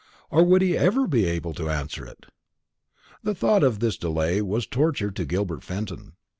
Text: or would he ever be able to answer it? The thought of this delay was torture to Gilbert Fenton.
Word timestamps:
or 0.31 0.43
would 0.43 0.63
he 0.63 0.75
ever 0.75 1.05
be 1.05 1.25
able 1.27 1.53
to 1.53 1.69
answer 1.69 2.03
it? 2.07 2.25
The 3.21 3.35
thought 3.35 3.61
of 3.61 3.77
this 3.81 3.97
delay 3.97 4.41
was 4.41 4.65
torture 4.65 5.11
to 5.11 5.25
Gilbert 5.25 5.63
Fenton. 5.63 6.13